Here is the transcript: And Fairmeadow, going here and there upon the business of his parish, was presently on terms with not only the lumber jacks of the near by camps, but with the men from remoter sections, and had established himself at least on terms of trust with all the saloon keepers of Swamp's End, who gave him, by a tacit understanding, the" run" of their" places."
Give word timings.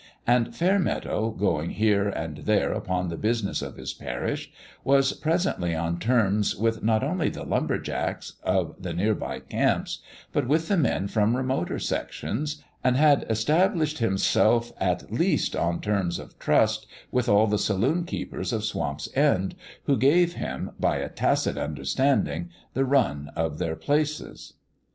And 0.25 0.55
Fairmeadow, 0.55 1.29
going 1.29 1.69
here 1.69 2.09
and 2.09 2.37
there 2.37 2.71
upon 2.73 3.09
the 3.09 3.17
business 3.17 3.61
of 3.61 3.75
his 3.75 3.93
parish, 3.93 4.51
was 4.83 5.13
presently 5.13 5.75
on 5.75 5.99
terms 5.99 6.55
with 6.55 6.81
not 6.81 7.03
only 7.03 7.29
the 7.29 7.43
lumber 7.43 7.77
jacks 7.77 8.33
of 8.41 8.73
the 8.81 8.93
near 8.93 9.13
by 9.13 9.41
camps, 9.41 9.99
but 10.33 10.47
with 10.47 10.69
the 10.69 10.75
men 10.75 11.07
from 11.07 11.37
remoter 11.37 11.77
sections, 11.77 12.63
and 12.83 12.97
had 12.97 13.27
established 13.29 13.99
himself 13.99 14.71
at 14.79 15.13
least 15.13 15.55
on 15.55 15.79
terms 15.79 16.17
of 16.17 16.39
trust 16.39 16.87
with 17.11 17.29
all 17.29 17.45
the 17.45 17.59
saloon 17.59 18.03
keepers 18.03 18.51
of 18.51 18.63
Swamp's 18.65 19.07
End, 19.15 19.53
who 19.83 19.95
gave 19.97 20.33
him, 20.33 20.71
by 20.79 20.95
a 20.97 21.09
tacit 21.09 21.59
understanding, 21.59 22.49
the" 22.73 22.85
run" 22.85 23.29
of 23.35 23.59
their" 23.59 23.75
places." 23.85 24.55